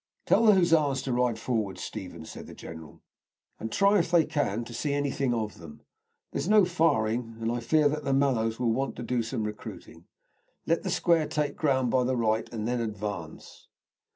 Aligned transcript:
"Tell 0.25 0.47
the 0.47 0.55
Hussars 0.55 1.03
to 1.03 1.13
ride 1.13 1.37
forward, 1.37 1.77
Stephen," 1.77 2.25
said 2.25 2.47
the 2.47 2.55
general, 2.55 3.03
"and 3.59 3.71
try 3.71 3.99
if 3.99 4.09
they 4.09 4.25
can 4.25 4.65
see 4.65 4.93
anything 4.93 5.31
of 5.31 5.59
them. 5.59 5.81
There's 6.31 6.49
no 6.49 6.65
firing, 6.65 7.35
and 7.39 7.51
I 7.51 7.59
fear 7.59 7.87
that 7.87 8.03
the 8.03 8.11
Mallows 8.11 8.59
will 8.59 8.73
want 8.73 8.95
to 8.95 9.03
do 9.03 9.21
some 9.21 9.43
recruiting. 9.43 10.05
Let 10.65 10.81
the 10.81 10.89
square 10.89 11.27
take 11.27 11.55
ground 11.55 11.91
by 11.91 12.03
the 12.05 12.17
right, 12.17 12.51
and 12.51 12.67
then 12.67 12.81
advance!" 12.81 13.67